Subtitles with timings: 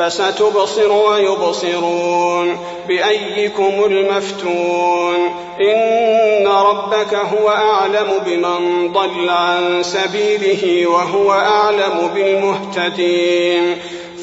[0.00, 2.58] فستبصر ويبصرون
[2.88, 13.76] بأيكم المفتون إن ربك هو أعلم بمن ضل عن سبيله وهو أعلم بالمهتدين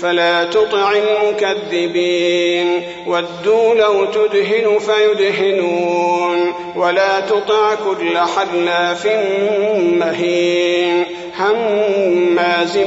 [0.07, 9.07] فلا تطع المكذبين ودوا لو تدهن فيدهنون ولا تطع كل حلاف
[9.99, 11.05] مهين
[11.39, 12.77] هماز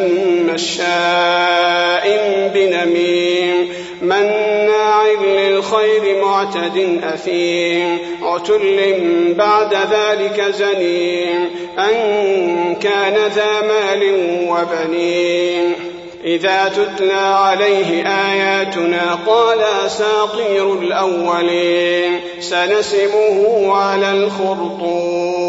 [0.48, 2.06] مشاء
[2.54, 3.68] بنميم
[4.02, 8.94] مناع للخير معتد أثيم عتل
[9.38, 14.02] بعد ذلك زنيم أن كان ذا مال
[14.48, 25.40] وبنين إذا تتلى عليه آياتنا قال أساطير الأولين سنسمه على الخرطوم.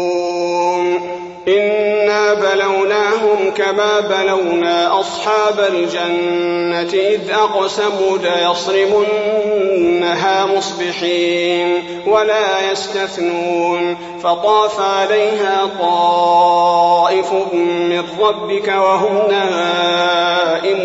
[1.48, 9.56] إنا بلوناهم كما بلونا أصحاب الجنة إذ أقسموا ليصرمنها
[10.46, 15.70] مصبحين ولا يستثنون فطاف عليها
[17.22, 20.84] طائف من ربك وهم نائمون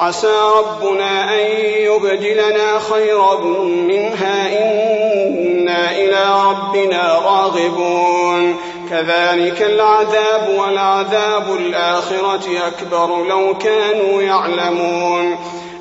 [0.00, 8.56] عسى ربنا أن يبدلنا خيرا منها إنا إلى ربنا راغبون.
[8.90, 15.38] كذلك العذاب والعذاب الآخرة أكبر لو كانوا يعلمون.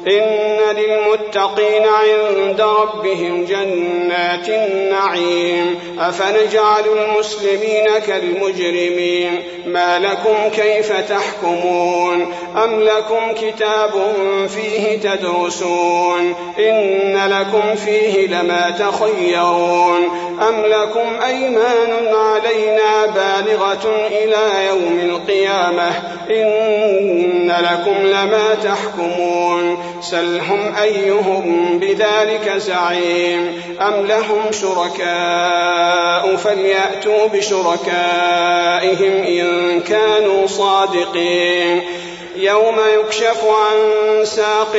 [0.07, 5.79] إن للمتقين عند ربهم جنات النعيم.
[5.99, 9.43] أفنجعل المسلمين كالمجرمين.
[9.73, 13.91] ما لكم كيف تحكمون أم لكم كتاب
[14.47, 25.89] فيه تدرسون إن لكم فيه لما تخيرون أم لكم أيمان علينا بالغة إلى يوم القيامة
[26.29, 40.47] إن لكم لما تحكمون سلهم أيهم بذلك زعيم أم لهم شركاء فليأتوا بشركائهم إن كانوا
[40.47, 41.81] صادقين.
[42.35, 43.77] يوم يكشف عن
[44.25, 44.75] ساق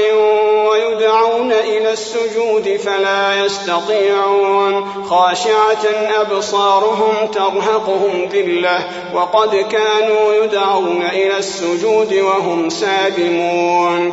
[0.70, 5.04] ويدعون إلى السجود فلا يستطيعون.
[5.10, 5.84] خاشعة
[6.20, 14.12] أبصارهم ترهقهم ذلة وقد كانوا يدعون إلى السجود وهم سالمون.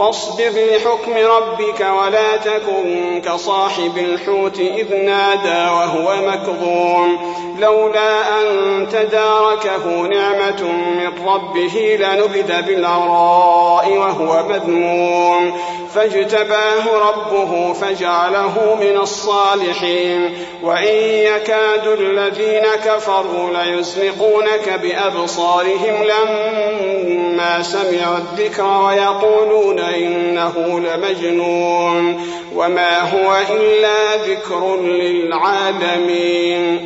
[0.00, 7.34] فاصبر لحكم ربك ولا تكن كصاحب الحوت إذ نادى وهو مكظوم.
[7.58, 15.60] لولا أن تداركه نعمة من ربه لنبذ بالعراء وهو مذموم.
[15.94, 20.46] فاجتباه ربه فجعله من الصالحين.
[20.62, 32.20] وإن يكاد الذين كفروا ليزلقونك بأبصارهم لما سمعوا الذكر ويقولون إنه لمجنون
[32.54, 36.78] وما هو إلا ذكر للعالمين.